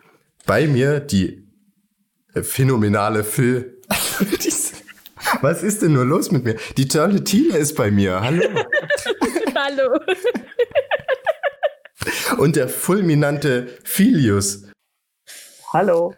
[0.46, 1.48] Bei mir die
[2.40, 3.82] phänomenale Phil.
[5.42, 6.54] Was ist denn nur los mit mir?
[6.76, 8.20] Die tolle Tina ist bei mir.
[8.20, 8.44] Hallo.
[9.56, 9.98] Hallo.
[12.38, 14.68] Und der fulminante Filius.
[15.72, 16.14] Hallo.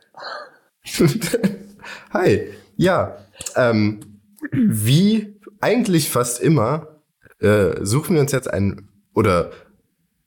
[2.12, 2.48] Hi.
[2.76, 3.16] Ja,
[3.54, 4.20] ähm,
[4.52, 7.02] wie eigentlich fast immer
[7.40, 9.50] äh, suchen wir uns jetzt ein oder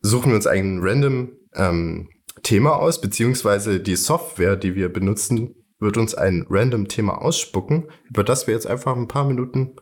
[0.01, 2.09] suchen wir uns ein random ähm,
[2.43, 8.23] Thema aus, beziehungsweise die Software, die wir benutzen, wird uns ein random Thema ausspucken, über
[8.23, 9.75] das wir jetzt einfach ein paar Minuten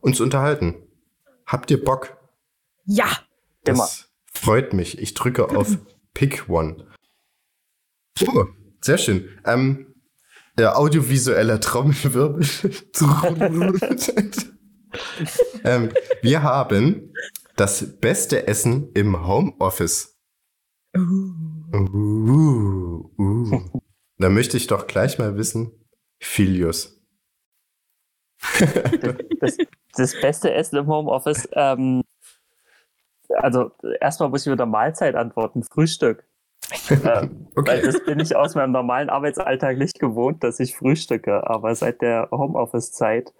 [0.00, 0.74] uns unterhalten.
[1.46, 2.16] Habt ihr Bock?
[2.84, 3.06] Ja.
[3.64, 3.88] Das Immer.
[4.32, 4.98] freut mich.
[4.98, 5.76] Ich drücke auf
[6.14, 6.88] Pick One.
[8.26, 8.46] Oh,
[8.82, 9.28] sehr schön.
[9.44, 9.94] Ähm,
[10.58, 12.44] der audiovisuelle Trommelwirbel.
[15.64, 17.14] ähm, wir haben
[17.56, 20.18] das beste Essen im Homeoffice.
[20.96, 21.72] Uh,
[23.18, 23.80] uh.
[24.18, 25.72] Da möchte ich doch gleich mal wissen,
[26.20, 27.00] Filius.
[29.40, 29.56] Das,
[29.94, 32.02] das beste Essen im Homeoffice, ähm,
[33.28, 33.70] also
[34.00, 36.26] erstmal muss ich wieder Mahlzeit antworten, Frühstück.
[36.90, 37.70] Ähm, Okay.
[37.70, 41.48] Weil das bin ich aus meinem normalen Arbeitsalltag nicht gewohnt, dass ich frühstücke.
[41.48, 43.32] Aber seit der Homeoffice-Zeit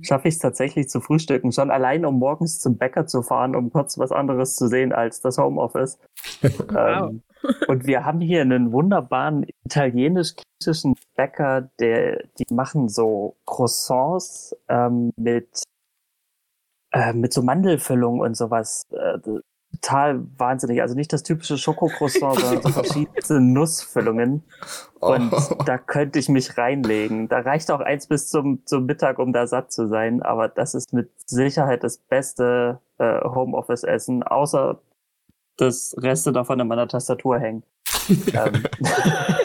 [0.00, 1.52] schaffe ich es tatsächlich zu frühstücken.
[1.52, 5.20] Schon allein, um morgens zum Bäcker zu fahren, um kurz was anderes zu sehen als
[5.20, 5.98] das Homeoffice.
[6.42, 7.10] Wow.
[7.10, 7.22] ähm,
[7.68, 15.62] und wir haben hier einen wunderbaren italienisch-griechischen Bäcker, der, die machen so Croissants ähm, mit,
[16.92, 18.86] äh, mit so Mandelfüllung und sowas.
[18.92, 19.18] Äh,
[19.80, 20.80] total wahnsinnig.
[20.82, 24.42] Also nicht das typische Schokocroissant, sondern so verschiedene Nussfüllungen.
[25.00, 25.62] Und Oh.
[25.64, 27.28] da könnte ich mich reinlegen.
[27.28, 30.22] Da reicht auch eins bis zum, zum Mittag, um da satt zu sein.
[30.22, 34.80] Aber das ist mit Sicherheit das beste äh, Homeoffice-Essen, außer
[35.56, 37.62] dass Reste davon in meiner Tastatur hängen.
[38.08, 38.64] ähm,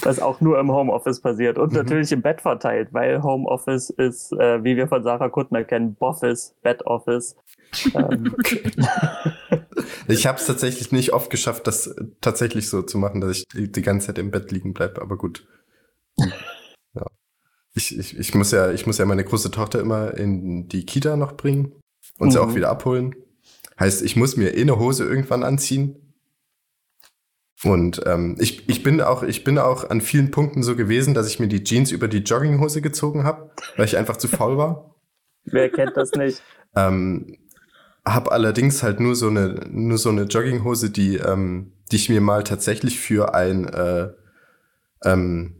[0.06, 1.78] was auch nur im Homeoffice passiert und Mhm.
[1.78, 6.54] natürlich im Bett verteilt, weil Homeoffice ist, äh, wie wir von Sarah Kuttner kennen, Boffice,
[6.62, 7.36] Bed-Office.
[7.94, 8.34] Ähm,
[10.08, 13.82] Ich habe es tatsächlich nicht oft geschafft, das tatsächlich so zu machen, dass ich die,
[13.82, 15.46] ganze Zeit im Bett liegen bleibe, aber gut.
[16.94, 17.06] Ja.
[17.74, 21.16] Ich, ich, ich, muss ja, ich muss ja meine große Tochter immer in die Kita
[21.16, 21.72] noch bringen
[22.18, 22.44] und sie Mhm.
[22.44, 23.14] auch wieder abholen.
[23.78, 26.09] Heißt, ich muss mir eh eine Hose irgendwann anziehen.
[27.64, 31.28] Und ähm, ich, ich, bin auch, ich bin auch an vielen Punkten so gewesen, dass
[31.28, 34.94] ich mir die Jeans über die Jogginghose gezogen habe, weil ich einfach zu faul war.
[35.44, 36.42] wer kennt das nicht?
[36.74, 37.36] Ähm,
[38.04, 42.22] hab allerdings halt nur so eine, nur so eine Jogginghose, die, ähm, die ich mir
[42.22, 44.08] mal tatsächlich für ein, äh,
[45.04, 45.56] ähm,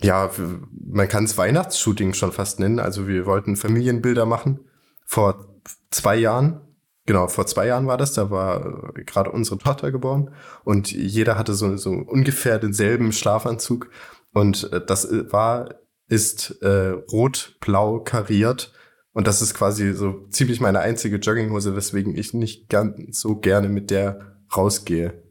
[0.00, 0.30] ja,
[0.70, 2.78] man kann es Weihnachtsshooting schon fast nennen.
[2.78, 4.60] Also wir wollten Familienbilder machen
[5.04, 5.48] vor
[5.90, 6.60] zwei Jahren.
[7.08, 8.12] Genau, vor zwei Jahren war das.
[8.12, 10.30] Da war äh, gerade unsere Tochter geboren
[10.62, 13.88] und jeder hatte so, so ungefähr denselben Schlafanzug.
[14.34, 15.76] Und äh, das äh, war,
[16.08, 18.74] ist äh, rot-blau kariert.
[19.14, 23.70] Und das ist quasi so ziemlich meine einzige Jogginghose, weswegen ich nicht ganz so gerne
[23.70, 25.22] mit der rausgehe.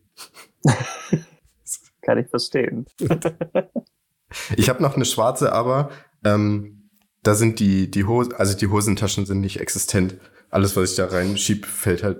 [2.02, 2.88] Kann ich verstehen.
[4.58, 5.90] Ich habe noch eine schwarze, aber
[6.26, 6.90] ähm,
[7.24, 10.18] da sind die, die Hosen, also die Hosentaschen sind nicht existent.
[10.50, 12.20] Alles, was ich da reinschieb, fällt halt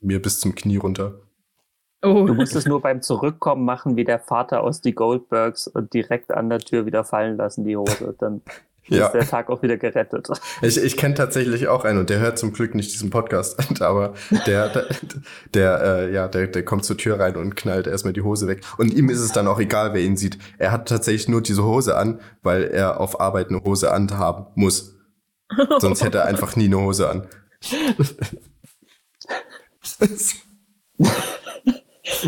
[0.00, 1.20] mir bis zum Knie runter.
[2.02, 2.26] Oh.
[2.26, 6.32] Du musst es nur beim Zurückkommen machen, wie der Vater aus die Goldbergs und direkt
[6.32, 8.14] an der Tür wieder fallen lassen, die Hose.
[8.18, 8.42] Dann
[8.88, 9.06] Ja.
[9.06, 10.28] ist der Tag auch wieder gerettet.
[10.60, 14.12] Ich, ich kenne tatsächlich auch einen und der hört zum Glück nicht diesen Podcast, aber
[14.46, 14.86] der, der,
[15.54, 18.62] der äh, ja, der, der kommt zur Tür rein und knallt erstmal die Hose weg.
[18.76, 20.36] Und ihm ist es dann auch egal, wer ihn sieht.
[20.58, 24.98] Er hat tatsächlich nur diese Hose an, weil er auf Arbeit eine Hose anhaben muss.
[25.78, 27.26] Sonst hätte er einfach nie eine Hose an.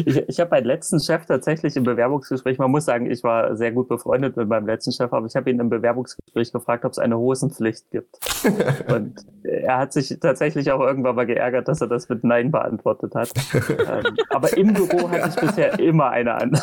[0.06, 3.72] Ich, ich habe meinen letzten Chef tatsächlich im Bewerbungsgespräch, man muss sagen, ich war sehr
[3.72, 6.98] gut befreundet mit meinem letzten Chef, aber ich habe ihn im Bewerbungsgespräch gefragt, ob es
[6.98, 8.18] eine Hosenpflicht gibt.
[8.90, 13.14] Und er hat sich tatsächlich auch irgendwann mal geärgert, dass er das mit Nein beantwortet
[13.14, 13.30] hat.
[13.68, 16.58] ähm, aber im Büro hatte ich bisher immer eine an.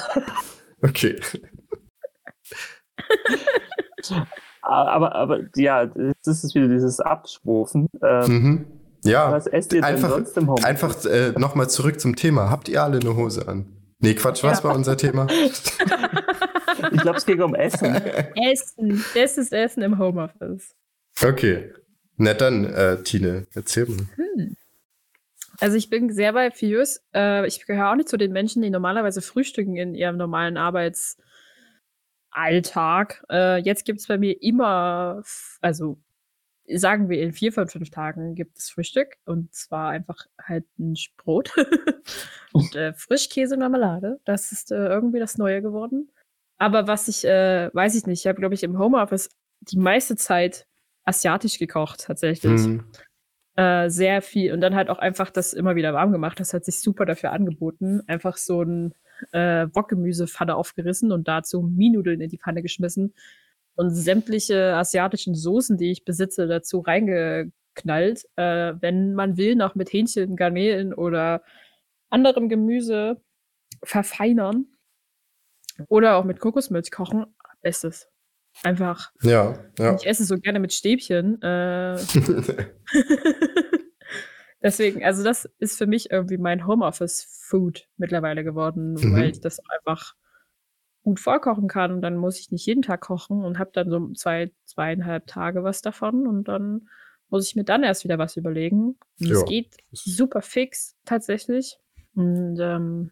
[0.82, 1.20] Okay.
[4.64, 5.86] Aber, aber ja,
[6.24, 7.88] das ist wieder dieses Abschwufen.
[8.02, 8.66] Ähm, Mhm.
[9.06, 10.66] Ja, was esst ihr denn einfach, sonst im Homeoffice?
[10.66, 12.50] einfach äh, nochmal zurück zum Thema.
[12.50, 13.66] Habt ihr alle eine Hose an?
[14.00, 14.64] Nee, Quatsch, was Ja.
[14.70, 15.28] war unser Thema?
[16.92, 17.96] Ich glaube, es ging um Essen.
[18.36, 19.04] Essen.
[19.14, 20.76] Bestes Essen im Homeoffice.
[21.24, 21.72] Okay.
[22.18, 24.06] Na dann, äh, Tine, erzähl mal.
[25.60, 27.00] Also ich bin sehr bei Fius.
[27.16, 30.58] Äh, ich gehöre auch nicht zu den Menschen, die normalerweise frühstücken in ihrem normalen
[32.34, 33.24] Arbeitsalltag.
[33.30, 35.24] Äh, jetzt gibt es bei mir immer,
[35.62, 35.98] also
[36.68, 39.16] sagen wir in vier von fünf Tagen gibt es Frühstück.
[39.26, 41.52] Und zwar einfach halt ein Brot
[42.54, 44.20] und äh, Frischkäse und Marmelade.
[44.26, 46.12] Das ist äh, irgendwie das Neue geworden.
[46.58, 49.30] Aber was ich, äh, weiß ich nicht, ich habe, glaube ich, im Homeoffice
[49.62, 50.68] die meiste Zeit
[51.06, 52.86] asiatisch gekocht, tatsächlich Hm.
[53.56, 56.40] äh, sehr viel und dann halt auch einfach das immer wieder warm gemacht.
[56.40, 58.02] Das hat sich super dafür angeboten.
[58.08, 58.94] Einfach so ein
[59.32, 63.14] äh, Wokgemüsepfanne aufgerissen und dazu Mienudeln in die Pfanne geschmissen
[63.76, 68.26] und sämtliche asiatischen Soßen, die ich besitze, dazu reingeknallt.
[68.36, 71.44] Äh, wenn man will, noch mit Hähnchen, Garnelen oder
[72.10, 73.22] anderem Gemüse
[73.84, 74.68] verfeinern
[75.88, 77.26] oder auch mit Kokosmilch kochen.
[77.62, 78.08] Bestes.
[78.62, 79.12] Einfach.
[79.24, 79.96] Ja, ja.
[79.96, 81.42] Ich esse so gerne mit Stäbchen.
[81.42, 81.98] Äh,
[84.64, 89.14] Deswegen, also das ist für mich irgendwie mein Homeoffice-Food mittlerweile geworden, Mhm.
[89.14, 90.16] weil ich das einfach
[91.04, 94.14] gut vorkochen kann und dann muss ich nicht jeden Tag kochen und habe dann so
[94.14, 96.88] zwei, zweieinhalb Tage was davon und dann
[97.30, 98.98] muss ich mir dann erst wieder was überlegen.
[99.20, 99.46] Und es Ja.
[99.46, 101.78] geht super fix tatsächlich
[102.16, 103.12] und ähm,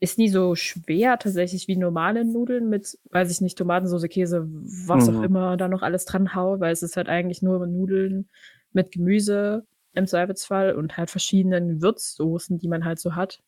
[0.00, 5.08] ist nie so schwer tatsächlich wie normale Nudeln mit, weiß ich nicht, Tomatensauce, Käse, was
[5.08, 5.16] Mhm.
[5.16, 8.28] auch immer da noch alles dran hau, weil es ist halt eigentlich nur Nudeln
[8.72, 13.42] mit Gemüse im Zweifelsfall und halt verschiedenen Würzsoßen, die man halt so hat.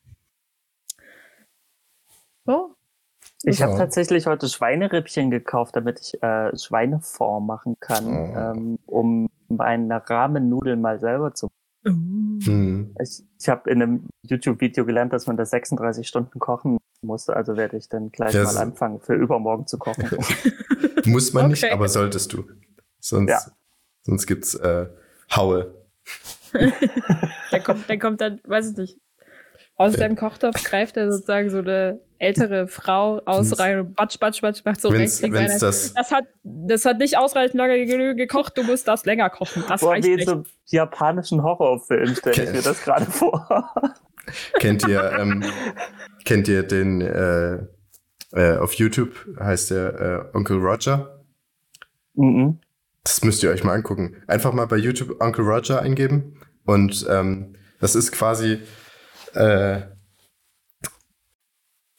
[2.45, 2.75] So.
[3.43, 8.37] Ich habe tatsächlich heute Schweinerippchen gekauft, damit ich äh, Schweineform machen kann, Oh.
[8.37, 11.49] ähm, um meine Rahmennudeln mal selber zu
[11.85, 12.95] Hm.
[12.99, 17.55] Ich, ich habe in einem YouTube-Video gelernt, dass man das 36 Stunden kochen muss, also
[17.57, 20.09] werde ich dann gleich Das- mal anfangen, für übermorgen zu kochen.
[21.05, 21.71] Muss man nicht, Okay.
[21.73, 22.45] aber solltest du.
[22.99, 23.39] Sonst, Ja.
[24.01, 24.87] sonst gibt's äh,
[25.35, 25.75] Haue.
[27.51, 28.97] Der kommt, der kommt dann, weiß ich nicht,
[29.75, 29.99] aus Ja.
[29.99, 34.63] seinem Kochtopf greift er sozusagen so eine ältere Frau aus rein und batsch, batsch, batsch,
[34.63, 38.15] macht so Wenn's, rechts, links, wenn's das, Das hat, das hat nicht ausreichend lange ge-
[38.15, 39.63] gekocht, du musst das länger kochen.
[39.67, 40.27] Das Boah, reicht wie in nicht.
[40.29, 43.73] so japanischen Horrorfilm stelle ich mir das gerade vor.
[44.59, 45.43] kennt ihr, ähm,
[46.23, 47.59] kennt ihr den, äh,
[48.31, 51.19] äh, auf YouTube heißt der äh, Onkel Roger?
[52.13, 52.59] mhm.
[53.03, 54.15] Das müsst ihr euch mal angucken.
[54.25, 56.39] Einfach mal bei YouTube Uncle Roger eingeben.
[56.65, 58.59] Und ähm, das ist quasi
[59.33, 59.81] äh,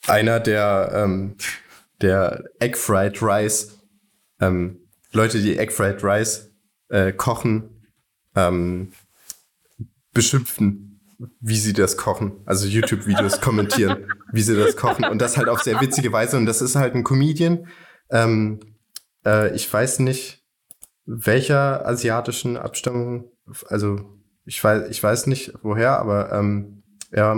[0.06, 1.36] einer der, ähm,
[2.00, 3.78] der Egg Fried Rice,
[4.40, 4.80] ähm,
[5.12, 6.50] Leute, die Egg Fried Rice
[6.88, 7.86] äh, kochen,
[8.34, 8.92] ähm,
[10.12, 11.00] beschimpfen,
[11.40, 12.42] wie sie das kochen.
[12.44, 15.04] Also YouTube-Videos kommentieren, wie sie das kochen.
[15.04, 16.36] Und das halt auf sehr witzige Weise.
[16.36, 17.68] Und das ist halt ein Comedian.
[18.10, 18.60] Ähm,
[19.24, 20.42] äh, ich weiß nicht,
[21.06, 23.30] welcher asiatischen Abstammung,
[23.68, 24.16] also
[24.46, 27.37] ich weiß, ich weiß nicht woher, aber ähm, er,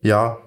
[0.00, 0.38] ja,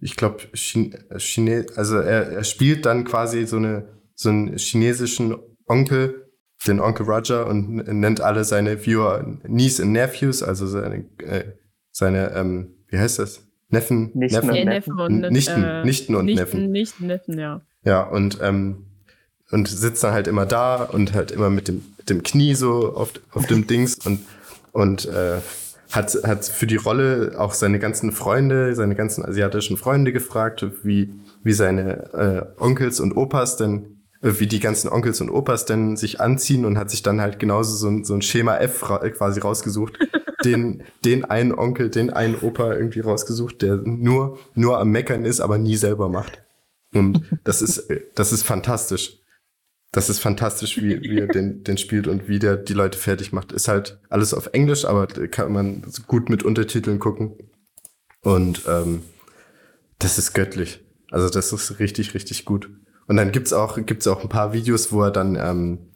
[0.00, 5.36] ich glaube, Chine, Chine, also er, er spielt dann quasi so eine so einen chinesischen
[5.66, 6.30] Onkel,
[6.66, 11.44] den Onkel Roger und nennt alle seine Viewer Niece and Nephews, also seine äh,
[11.90, 14.68] seine ähm, wie heißt das Neffen Nichten Neffen Neffen.
[14.68, 16.70] Neffen und, Nichten, äh, Nichten und Nichten, Neffen.
[16.72, 17.62] Nichten, Neffen, ja.
[17.84, 18.86] Ja, und, ähm,
[19.50, 23.12] und sitzt dann halt immer da und halt immer mit dem, dem Knie so auf,
[23.32, 24.20] auf dem Dings und,
[24.72, 25.38] und äh,
[25.90, 31.12] hat, hat für die Rolle auch seine ganzen Freunde, seine ganzen asiatischen Freunde gefragt, wie,
[31.42, 32.12] wie seine
[32.58, 36.64] äh, Onkels und Opas denn, äh, wie die ganzen Onkels und Opas denn sich anziehen
[36.64, 39.98] und hat sich dann halt genauso so ein, so ein Schema F ra quasi rausgesucht.
[40.44, 45.40] den, den einen Onkel, den einen Opa irgendwie rausgesucht, der nur, nur am Meckern ist,
[45.40, 46.42] aber nie selber macht.
[46.94, 49.19] Und das ist, äh, das ist fantastisch.
[49.92, 53.32] Das ist fantastisch, wie, wie er den, den spielt und wie der die Leute fertig
[53.32, 53.52] macht.
[53.52, 57.36] Ist halt alles auf Englisch, aber kann man gut mit Untertiteln gucken.
[58.22, 59.02] Und ähm,
[59.98, 60.84] das ist göttlich.
[61.10, 62.70] Also das ist richtig, richtig gut.
[63.08, 65.90] Und dann gibt's auch, gibt's auch ein paar Videos, wo er dann ähm,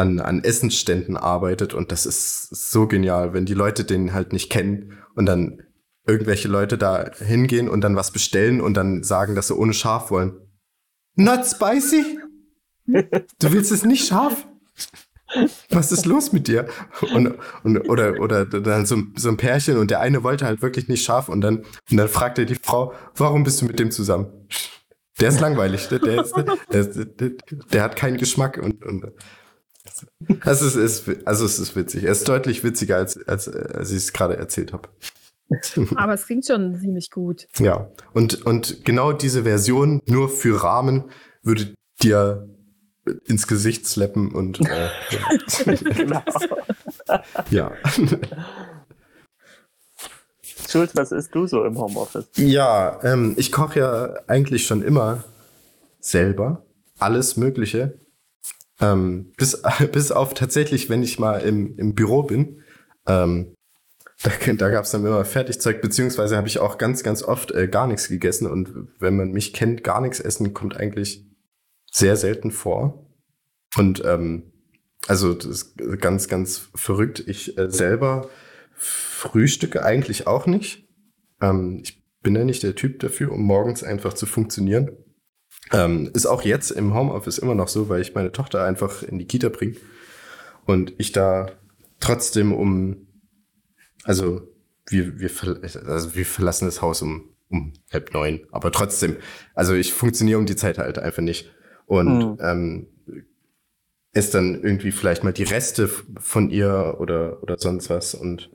[0.00, 4.50] an, an Essensständen arbeitet und das ist so genial, wenn die Leute den halt nicht
[4.50, 5.62] kennen und dann
[6.06, 10.10] irgendwelche Leute da hingehen und dann was bestellen und dann sagen, dass sie ohne scharf
[10.10, 10.32] wollen.
[11.16, 12.19] Not spicy?
[12.86, 14.46] Du willst es nicht scharf?
[15.70, 16.66] Was ist los mit dir?
[17.14, 20.88] Und, und, oder, oder dann so, so ein Pärchen und der eine wollte halt wirklich
[20.88, 21.58] nicht scharf und dann,
[21.90, 24.26] und dann fragt er die Frau, warum bist du mit dem zusammen?
[25.20, 26.34] Der ist langweilig, der, der, ist,
[26.72, 27.30] der, der,
[27.72, 29.12] der hat keinen Geschmack und, und
[30.40, 32.04] also es ist, also es ist witzig.
[32.04, 34.88] Er ist deutlich witziger, als, als, als ich es gerade erzählt habe.
[35.96, 37.48] Aber es klingt schon ziemlich gut.
[37.58, 41.10] Ja, und, und genau diese Version nur für Rahmen
[41.42, 42.48] würde dir
[43.26, 45.74] ins Gesicht slappen und äh, ja.
[45.74, 46.22] genau.
[47.50, 47.72] ja.
[50.68, 52.28] Schulz, was isst du so im Homeoffice?
[52.36, 55.24] Ja, ähm, ich koche ja eigentlich schon immer
[55.98, 56.64] selber.
[56.98, 57.98] Alles Mögliche.
[58.80, 59.62] Ähm, bis,
[59.92, 62.62] bis auf tatsächlich, wenn ich mal im, im Büro bin.
[63.06, 63.54] Ähm,
[64.22, 67.68] da, da gab es dann immer Fertigzeug, beziehungsweise habe ich auch ganz, ganz oft äh,
[67.68, 68.46] gar nichts gegessen.
[68.46, 71.29] Und wenn man mich kennt, gar nichts essen kommt eigentlich
[71.90, 73.06] sehr selten vor.
[73.76, 74.52] Und ähm,
[75.06, 77.22] also das ist ganz, ganz verrückt.
[77.26, 78.28] Ich äh, selber
[78.74, 80.88] frühstücke eigentlich auch nicht.
[81.40, 84.90] Ähm, ich bin ja nicht der Typ dafür, um morgens einfach zu funktionieren.
[85.72, 89.18] Ähm, ist auch jetzt im Homeoffice immer noch so, weil ich meine Tochter einfach in
[89.18, 89.76] die Kita bringe
[90.66, 91.50] und ich da
[92.00, 93.06] trotzdem um,
[94.04, 94.48] also
[94.88, 95.30] wir, wir,
[95.86, 99.16] also wir verlassen das Haus um, um halb neun, aber trotzdem,
[99.54, 101.52] also ich funktioniere um die Zeit halt einfach nicht
[101.90, 102.38] und mhm.
[102.40, 102.86] ähm,
[104.12, 108.48] ist dann irgendwie vielleicht mal die Reste von ihr oder, oder sonst was und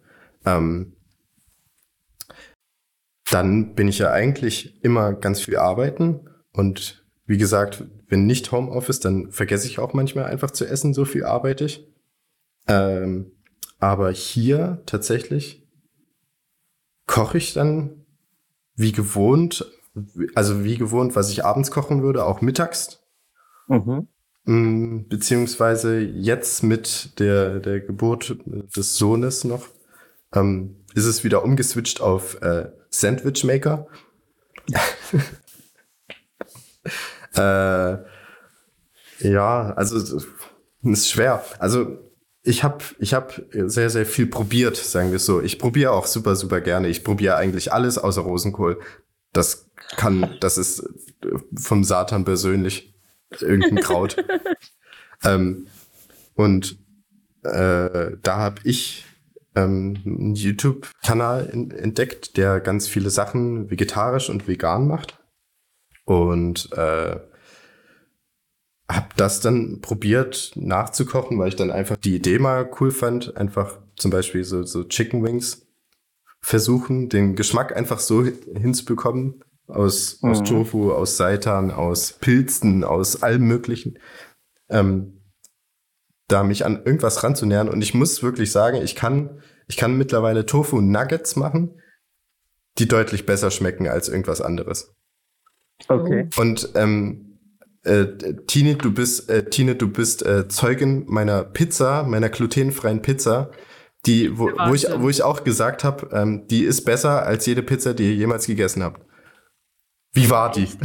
[0.46, 0.94] ähm,
[3.30, 9.02] dann bin ich ja eigentlich immer ganz viel arbeiten und wie gesagt, wenn nicht Homeoffice,
[9.02, 11.92] dann vergesse ich auch manchmal einfach zu essen, so viel arbeite ich.
[12.68, 13.32] Ähm,
[13.80, 15.68] aber hier tatsächlich
[17.06, 18.06] koche ich dann
[18.76, 19.66] wie gewohnt,
[20.36, 23.05] also wie gewohnt, was ich abends kochen würde, auch mittags.
[23.68, 24.08] Mhm.
[24.46, 29.68] Mm, beziehungsweise jetzt mit der, der Geburt des Sohnes noch,
[30.34, 33.88] ähm, ist es wieder umgeswitcht auf äh, Sandwich Maker.
[37.36, 37.98] äh,
[39.20, 40.22] ja, also
[40.84, 41.44] ist schwer.
[41.60, 41.98] Also
[42.44, 45.42] ich habe ich hab sehr, sehr viel probiert, sagen wir so.
[45.42, 46.88] Ich probiere auch super, super gerne.
[46.88, 48.80] Ich probiere eigentlich alles außer Rosenkohl.
[49.34, 50.88] Das kann, das ist
[51.58, 52.95] vom Satan persönlich
[53.40, 54.18] irgendein Kraut.
[55.24, 55.68] ähm,
[56.36, 56.78] und
[57.44, 59.06] äh, da habe ich
[59.56, 65.20] ähm, einen YouTube-Kanal entdeckt, der ganz viele Sachen vegetarisch und vegan macht.
[66.06, 67.20] Und äh,
[68.88, 73.36] habe das dann probiert nachzukochen, weil ich dann einfach die Idee mal cool fand.
[73.38, 75.66] Einfach zum Beispiel so, so Chicken Wings
[76.42, 79.44] versuchen, den Geschmack einfach so hinzubekommen.
[79.68, 80.30] Aus, mhm.
[80.30, 84.00] aus Tofu, aus Seitan, aus Pilzen, aus allem Möglichen.
[84.70, 85.22] Ähm,
[86.28, 87.70] da mich an irgendwas ranzunähern.
[87.70, 91.80] Und ich muss wirklich sagen, ich kann, ich kann mittlerweile Tofu Nuggets machen,
[92.78, 94.96] die deutlich besser schmecken als irgendwas anderes.
[95.88, 96.30] Okay.
[96.38, 97.40] Und ähm,
[97.84, 98.06] äh,
[98.48, 103.52] Tine, du bist, äh, Tine, du bist äh, Zeugin meiner Pizza, meiner glutenfreien Pizza,
[104.06, 107.64] die, wo, wo ich, wo ich auch gesagt habe, ähm, die ist besser als jede
[107.64, 109.05] Pizza, die ihr jemals gegessen habt.
[110.16, 110.68] Wie war die?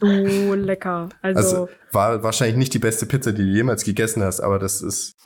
[0.00, 1.08] so lecker.
[1.22, 4.80] Also, also, war wahrscheinlich nicht die beste Pizza, die du jemals gegessen hast, aber das
[4.80, 5.16] ist.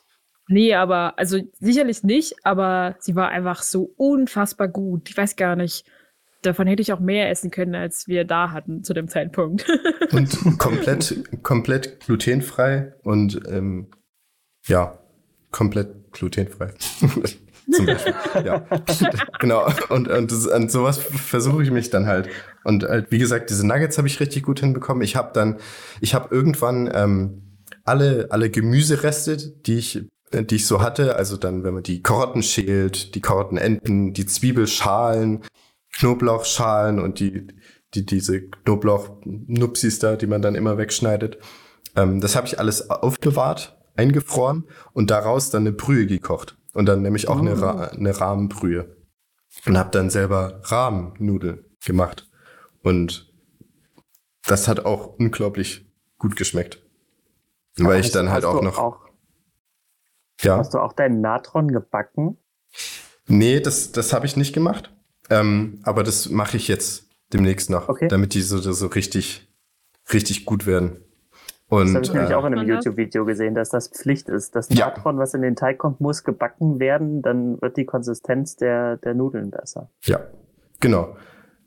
[0.49, 5.11] Nee, aber also sicherlich nicht, aber sie war einfach so unfassbar gut.
[5.11, 5.85] Ich weiß gar nicht.
[6.43, 9.67] Davon hätte ich auch mehr essen können, als wir da hatten zu dem Zeitpunkt.
[10.13, 13.91] und komplett, komplett glutenfrei und ähm,
[14.67, 14.99] ja,
[15.51, 16.73] komplett glutenfrei.
[17.71, 18.15] zum Beispiel.
[18.45, 18.65] ja,
[19.39, 19.67] genau.
[19.89, 22.29] Und, und, das, und sowas versuche ich mich dann halt.
[22.65, 25.03] Und halt, wie gesagt, diese Nuggets habe ich richtig gut hinbekommen.
[25.03, 25.59] Ich habe dann,
[26.01, 31.65] ich habe irgendwann ähm, alle, alle Gemüsereste, die ich die ich so hatte, also dann,
[31.65, 35.43] wenn man die Karotten schält, die Karottenenden, die Zwiebelschalen,
[35.97, 37.47] Knoblauchschalen und die,
[37.95, 41.39] die diese Knoblauchnupsis da, die man dann immer wegschneidet.
[41.97, 46.58] Ähm, das habe ich alles aufbewahrt, eingefroren und daraus dann eine Brühe gekocht.
[46.75, 47.41] Und dann nämlich auch oh.
[47.41, 48.97] eine, Ra eine Rahmenbrühe.
[49.67, 52.29] Und habe dann selber Rahmennudeln gemacht.
[52.83, 53.33] Und
[54.47, 56.83] das hat auch unglaublich gut geschmeckt.
[57.79, 58.79] Aber Weil ich dann halt auch noch.
[58.79, 59.09] Auch,
[60.41, 60.59] ja.
[60.59, 62.39] Hast du auch deinen Natron gebacken?
[63.27, 64.93] Nee, das, das habe ich nicht gemacht.
[65.31, 68.09] Ähm, aber das mache ich jetzt demnächst noch, okay.
[68.09, 69.53] damit die so, so richtig,
[70.13, 71.05] richtig gut werden.
[71.69, 74.57] Und, das habe ich nämlich äh, auch in einem YouTube-Video gesehen, dass das Pflicht ist.
[74.57, 75.23] Das Natron, ja.
[75.23, 79.51] was in den Teig kommt, muss gebacken werden, dann wird die Konsistenz der, der Nudeln
[79.51, 79.91] besser.
[80.05, 80.21] Ja,
[80.81, 81.17] genau.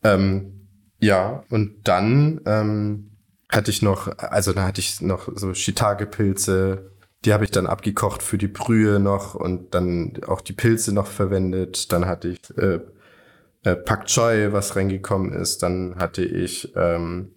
[0.04, 0.68] Ähm,
[1.00, 3.12] ja, und dann ähm,
[3.50, 6.92] hatte ich noch, also da hatte ich noch so Shiitake-Pilze,
[7.26, 11.06] die habe ich dann abgekocht für die Brühe noch und dann auch die Pilze noch
[11.06, 11.92] verwendet.
[11.92, 12.80] Dann hatte ich äh,
[13.64, 15.62] äh, Pak Choi, was reingekommen ist.
[15.62, 17.36] Dann hatte ich ähm,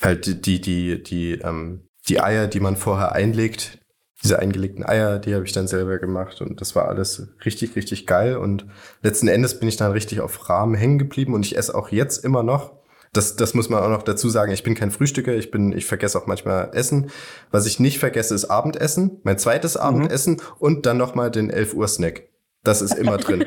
[0.00, 3.78] halt die, die, die, die, ähm, die Eier, die man vorher einlegt,
[4.22, 8.06] diese eingelegten Eier, die habe ich dann selber gemacht und das war alles richtig, richtig
[8.06, 8.66] geil und
[9.02, 12.24] letzten Endes bin ich dann richtig auf Rahmen hängen geblieben und ich esse auch jetzt
[12.24, 12.78] immer noch
[13.12, 14.52] Das, das muss man auch noch dazu sagen.
[14.52, 17.10] Ich bin kein Frühstücker, ich bin, ich vergesse auch manchmal Essen.
[17.50, 19.80] Was ich nicht vergesse, ist Abendessen, mein zweites mhm.
[19.80, 22.28] Abendessen und dann nochmal den 11 Uhr Snack.
[22.64, 23.46] Das ist immer drin.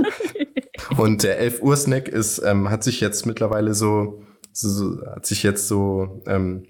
[0.98, 4.22] und der 11 Uhr Snack ist, ähm, hat sich jetzt mittlerweile so,
[4.56, 6.66] so, so hat sich jetzt so ähm,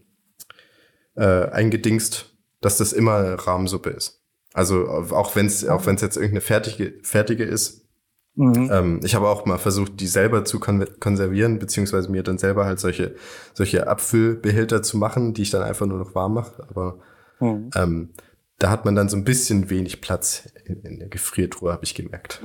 [1.14, 4.22] äh, eingedingst, dass das immer Rahmensuppe ist.
[4.52, 7.86] Also auch wenn es auch wenn es jetzt irgendeine fertige fertige ist.
[8.34, 8.70] Mhm.
[8.72, 12.64] Ähm, ich habe auch mal versucht, die selber zu kon konservieren, beziehungsweise mir dann selber
[12.64, 13.14] halt solche
[13.54, 16.66] solche Abfüllbehälter zu machen, die ich dann einfach nur noch warm mache.
[16.68, 16.98] Aber
[17.40, 17.70] mhm.
[17.74, 18.14] ähm,
[18.58, 21.94] da hat man dann so ein bisschen wenig Platz in, in der Gefriertruhe, habe ich
[21.94, 22.42] gemerkt.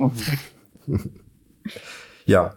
[0.86, 1.10] Mhm.
[2.26, 2.56] ja,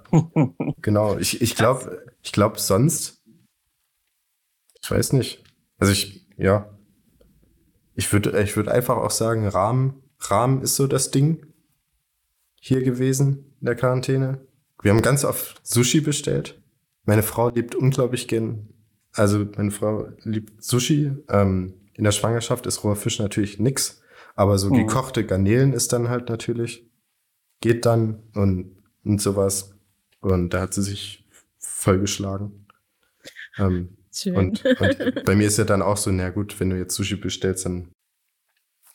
[0.82, 1.18] genau.
[1.18, 3.24] Ich, ich glaube, ich glaube sonst,
[4.82, 5.44] ich weiß nicht.
[5.78, 6.76] Also ich, ja,
[7.94, 11.46] ich würde ich würde einfach auch sagen, Rahmen, Rahmen ist so das Ding
[12.56, 14.42] hier gewesen in der Quarantäne.
[14.82, 16.62] Wir haben ganz oft Sushi bestellt.
[17.04, 18.70] Meine Frau liebt unglaublich gern,
[19.12, 21.12] also meine Frau liebt Sushi.
[21.30, 24.02] Ähm, in der Schwangerschaft ist roher Fisch natürlich nix,
[24.36, 24.88] aber so mhm.
[24.88, 26.90] gekochte Garnelen ist dann halt natürlich,
[27.62, 29.76] geht dann und, und sowas.
[30.22, 31.25] Und da hat sie sich
[31.68, 32.68] vollgeschlagen.
[33.58, 34.36] Ähm, Schön.
[34.36, 37.16] Und, und bei mir ist ja dann auch so, na gut, wenn du jetzt Sushi
[37.16, 37.92] bestellst, dann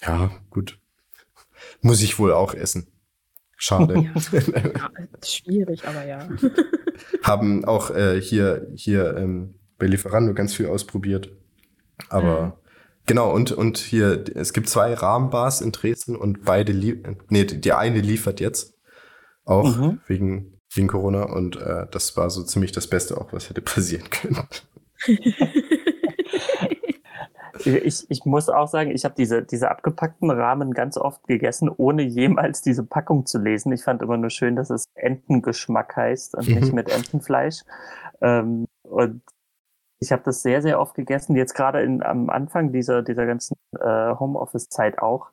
[0.03, 0.79] ja, gut.
[1.83, 2.87] Muss ich wohl auch essen.
[3.57, 4.11] Schade.
[4.15, 4.15] Ja,
[5.25, 6.29] schwierig, aber ja.
[7.23, 11.31] Haben auch äh, hier, hier ähm, bei Lieferando ganz viel ausprobiert.
[12.09, 12.53] Aber mhm.
[13.05, 18.01] genau, und, und hier, es gibt zwei Rahmenbars in Dresden und beide, nee, die eine
[18.01, 18.79] liefert jetzt.
[19.45, 20.01] Auch mhm.
[20.07, 21.25] wegen, wegen Corona.
[21.25, 24.47] Und äh, das war so ziemlich das Beste auch, was hätte passieren können.
[27.65, 32.03] ich, ich muss auch sagen, ich habe diese, diese abgepackten Rahmen ganz oft gegessen, ohne
[32.03, 33.73] jemals diese Packung zu lesen.
[33.73, 36.75] Ich fand immer nur schön, dass es Entengeschmack heißt und nicht mhm.
[36.75, 37.63] mit Entenfleisch.
[38.21, 39.23] Ähm, und
[39.99, 44.15] ich habe das sehr, sehr oft gegessen, jetzt gerade am Anfang dieser, dieser ganzen äh,
[44.19, 45.31] Homeoffice-Zeit auch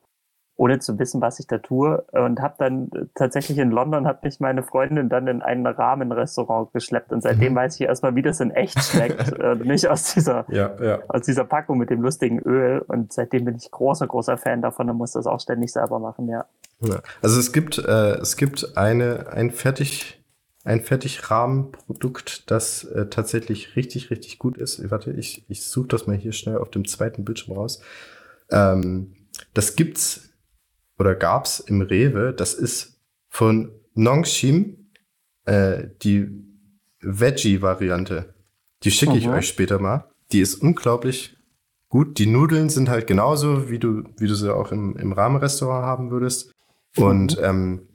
[0.58, 2.04] ohne zu wissen, was ich da tue.
[2.10, 7.12] Und habe dann tatsächlich in London hat mich meine Freundin dann in ein Rahmenrestaurant geschleppt
[7.12, 7.56] und seitdem mhm.
[7.56, 10.98] weiß ich erstmal, wie das in echt schmeckt, äh, nicht aus dieser ja, ja.
[11.08, 12.84] aus dieser Packung mit dem lustigen Öl.
[12.88, 16.28] Und seitdem bin ich großer großer Fan davon und muss das auch ständig selber machen.
[16.28, 16.44] Ja.
[16.80, 17.00] ja.
[17.22, 20.24] Also es gibt äh, es gibt eine ein fertig
[20.64, 24.90] ein Fertigrahmenprodukt, das äh, tatsächlich richtig richtig gut ist.
[24.90, 27.80] Warte, ich ich suche das mal hier schnell auf dem zweiten Bildschirm raus.
[28.50, 29.14] Ähm,
[29.54, 30.27] das gibt's
[30.98, 34.90] oder gab's im Rewe, das ist von Nongshim
[35.44, 36.28] äh, die
[37.00, 38.34] Veggie-Variante.
[38.82, 39.34] Die schicke ich mhm.
[39.34, 40.10] euch später mal.
[40.32, 41.36] Die ist unglaublich
[41.88, 42.18] gut.
[42.18, 46.10] Die Nudeln sind halt genauso, wie du, wie du sie auch im, im Rahmenrestaurant haben
[46.10, 46.52] würdest.
[46.96, 47.44] Und mhm.
[47.44, 47.88] ähm,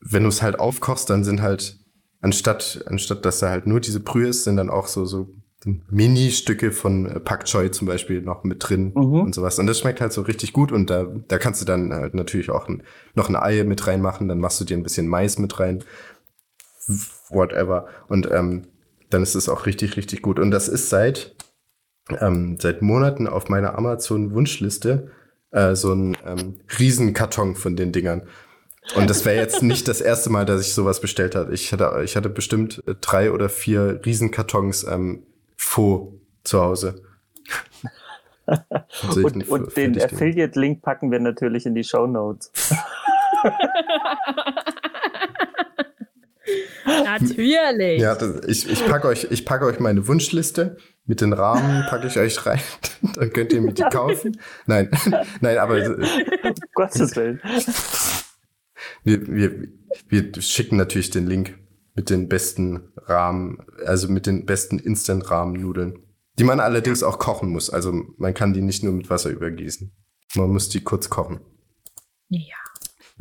[0.00, 1.78] wenn du es halt aufkochst, dann sind halt,
[2.20, 5.30] anstatt, anstatt dass da halt nur diese Brühe ist, sind dann auch so, so
[5.64, 9.20] Mini-Stücke von äh, Pak Choi zum Beispiel noch mit drin mhm.
[9.20, 9.58] und sowas.
[9.58, 12.50] Und das schmeckt halt so richtig gut und da, da kannst du dann halt natürlich
[12.50, 12.82] auch ein,
[13.14, 15.82] noch ein Ei mit reinmachen, dann machst du dir ein bisschen Mais mit rein,
[17.30, 17.86] whatever.
[18.08, 18.66] Und ähm,
[19.10, 20.38] dann ist es auch richtig, richtig gut.
[20.38, 21.34] Und das ist seit,
[22.20, 25.10] ähm, seit Monaten auf meiner Amazon-Wunschliste
[25.50, 28.22] äh, so ein ähm, Riesenkarton von den Dingern.
[28.96, 31.54] Und das wäre jetzt nicht das erste Mal, dass ich sowas bestellt habe.
[31.54, 35.22] Ich hatte, ich hatte bestimmt drei oder vier Riesenkartons ähm,
[35.64, 36.12] Faux
[36.44, 37.02] zu Hause.
[39.16, 42.52] und, und den Affiliate-Link packen wir natürlich in die Show Notes.
[46.84, 48.00] natürlich.
[48.00, 52.06] Ja, das, ich, ich packe euch, ich packe euch meine Wunschliste mit den Rahmen, packe
[52.06, 52.60] ich euch rein.
[53.14, 54.38] Dann könnt ihr mir die kaufen.
[54.66, 54.90] Nein,
[55.40, 55.76] nein, aber.
[55.86, 57.40] Um Gottes Willen.
[59.02, 59.68] Wir, wir,
[60.08, 61.58] wir schicken natürlich den Link
[61.94, 66.00] mit den besten Rahmen, also mit den besten Instant-Rahmen-Nudeln.
[66.38, 67.70] Die man allerdings auch kochen muss.
[67.70, 69.92] Also man kann die nicht nur mit Wasser übergießen.
[70.34, 71.40] Man muss die kurz kochen.
[72.28, 72.56] Ja.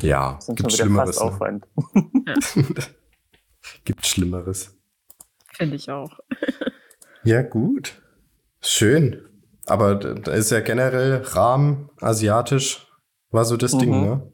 [0.02, 1.20] Ja, gibt Schlimmeres.
[1.22, 1.62] Ne?
[3.86, 4.76] gibt Schlimmeres.
[5.56, 6.18] Finde ich auch.
[7.24, 8.02] ja, gut.
[8.60, 9.22] Schön.
[9.66, 12.88] Aber da ist ja generell Rahmen, asiatisch,
[13.30, 13.80] war so das mhm.
[13.80, 14.33] Ding, ne?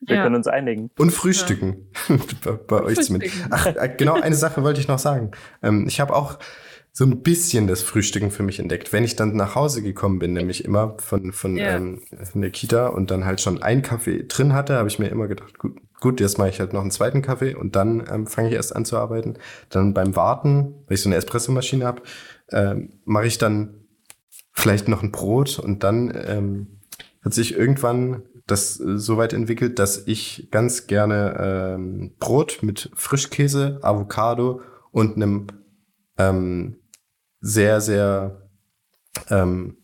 [0.00, 0.22] Wir ja.
[0.22, 0.90] können uns einigen.
[0.98, 1.88] Und frühstücken.
[2.08, 2.16] Ja.
[2.44, 3.34] bei, bei euch zumindest.
[3.50, 5.32] Ach, äh, genau, eine Sache wollte ich noch sagen.
[5.62, 6.38] Ähm, ich habe auch
[6.92, 8.92] so ein bisschen das Frühstücken für mich entdeckt.
[8.92, 11.76] Wenn ich dann nach Hause gekommen bin, nämlich immer von, von, ja.
[11.76, 15.08] ähm, von der Kita und dann halt schon einen Kaffee drin hatte, habe ich mir
[15.08, 18.26] immer gedacht, gut, gut jetzt mache ich halt noch einen zweiten Kaffee und dann ähm,
[18.26, 19.34] fange ich erst an zu arbeiten.
[19.68, 22.02] Dann beim Warten, weil ich so eine Espressomaschine habe,
[22.50, 23.74] ähm, mache ich dann
[24.52, 26.80] vielleicht noch ein Brot und dann ähm,
[27.22, 31.36] hat sich irgendwann das äh, so weit entwickelt, dass ich ganz gerne
[31.76, 35.46] ähm, Brot mit Frischkäse, Avocado und einem
[36.18, 36.76] ähm,
[37.40, 38.48] sehr, sehr,
[39.30, 39.76] ähm,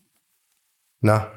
[0.99, 1.27] na,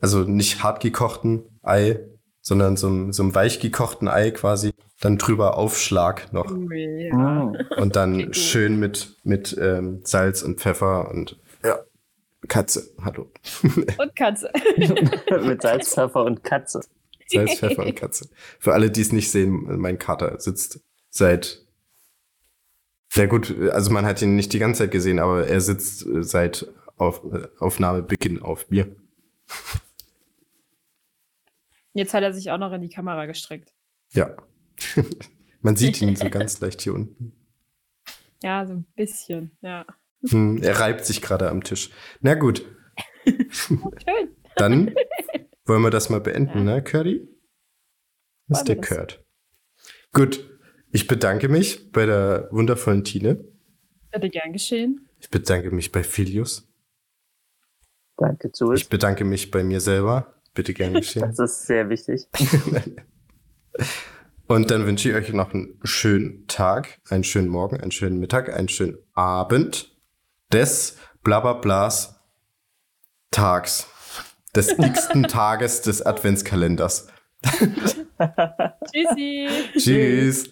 [0.00, 2.00] also nicht hart gekochten Ei,
[2.40, 6.50] sondern so, einem- so einem weich gekochten Ei quasi, dann drüber Aufschlag noch.
[6.50, 7.44] Ja.
[7.44, 7.56] Mm.
[7.76, 11.38] Und dann schön mit, mit ähm, Salz und Pfeffer und
[12.48, 13.30] Katze, hallo.
[13.62, 14.50] Und Katze.
[15.46, 16.80] Mit Salz, Pfeffer und Katze.
[17.28, 18.28] Salz, Pfeffer und Katze.
[18.58, 21.64] Für alle, die es nicht sehen, mein Kater sitzt seit.
[23.08, 26.66] Sehr gut, also man hat ihn nicht die ganze Zeit gesehen, aber er sitzt seit
[26.96, 27.22] auf,
[27.58, 28.96] Aufnahmebeginn auf mir.
[31.94, 33.74] Jetzt hat er sich auch noch in die Kamera gestreckt.
[34.12, 34.34] Ja.
[35.60, 37.32] man sieht ihn so ganz leicht hier unten.
[38.42, 39.56] Ja, so ein bisschen.
[39.60, 39.84] Ja.
[40.28, 41.90] Hm, er reibt sich gerade am Tisch.
[42.20, 42.64] Na gut,
[43.50, 43.80] Schön.
[44.56, 44.94] dann
[45.66, 47.28] wollen wir das mal beenden, ne, Curdy?
[48.46, 48.88] Wir das?
[48.88, 49.24] Kurt.
[50.12, 50.48] Gut,
[50.90, 53.44] ich bedanke mich bei der wundervollen Tine.
[54.10, 55.08] Hätte gern geschehen.
[55.20, 56.68] Ich bedanke mich bei Filius.
[58.16, 58.82] Danke, Jules.
[58.82, 60.34] Ich bedanke mich bei mir selber.
[60.54, 61.22] Bitte gerne geschehen.
[61.22, 62.28] Das ist sehr wichtig.
[64.46, 68.52] Und dann wünsche ich euch noch einen schönen Tag, einen schönen Morgen, einen schönen Mittag,
[68.52, 69.91] einen schönen Abend
[70.52, 72.20] des Blablablas
[73.30, 73.86] Tags.
[74.54, 77.08] Des x-ten Tages des Adventskalenders.
[78.92, 79.48] Tschüssi.
[79.78, 80.50] Tschüss.